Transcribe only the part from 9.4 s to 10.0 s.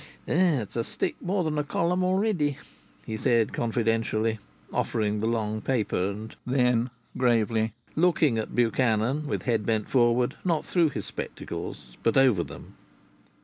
head bent